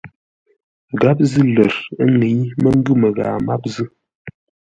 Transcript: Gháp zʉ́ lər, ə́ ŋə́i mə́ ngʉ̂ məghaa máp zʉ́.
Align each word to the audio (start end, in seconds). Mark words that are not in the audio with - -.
Gháp 1.01 1.17
zʉ́ 1.29 1.45
lər, 1.55 1.73
ə́ 2.01 2.07
ŋə́i 2.17 2.37
mə́ 2.61 2.71
ngʉ̂ 2.77 2.93
məghaa 3.01 3.37
máp 3.45 3.63
zʉ́. 3.73 3.85